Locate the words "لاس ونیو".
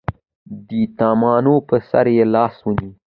2.35-2.91